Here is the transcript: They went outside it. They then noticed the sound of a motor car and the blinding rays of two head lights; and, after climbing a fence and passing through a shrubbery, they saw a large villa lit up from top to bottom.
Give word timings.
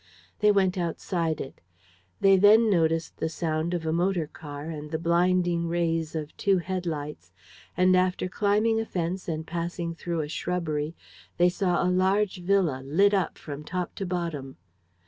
They 0.39 0.51
went 0.51 0.79
outside 0.79 1.39
it. 1.39 1.61
They 2.21 2.35
then 2.35 2.71
noticed 2.71 3.17
the 3.17 3.29
sound 3.29 3.75
of 3.75 3.85
a 3.85 3.93
motor 3.93 4.25
car 4.25 4.65
and 4.67 4.89
the 4.89 4.97
blinding 4.97 5.67
rays 5.67 6.15
of 6.15 6.35
two 6.37 6.57
head 6.57 6.87
lights; 6.87 7.31
and, 7.77 7.95
after 7.95 8.27
climbing 8.27 8.79
a 8.79 8.85
fence 8.87 9.27
and 9.27 9.45
passing 9.45 9.93
through 9.93 10.21
a 10.21 10.27
shrubbery, 10.27 10.95
they 11.37 11.49
saw 11.49 11.83
a 11.83 11.87
large 11.93 12.37
villa 12.41 12.81
lit 12.83 13.13
up 13.13 13.37
from 13.37 13.63
top 13.63 13.93
to 13.93 14.07
bottom. 14.07 14.57